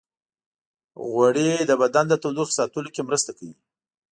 غوړې 1.09 1.49
د 1.69 1.71
بدن 1.81 2.05
د 2.09 2.13
تودوخې 2.23 2.53
ساتلو 2.59 2.89
کې 2.95 3.01
مرسته 3.09 3.31
کوي. 3.37 3.55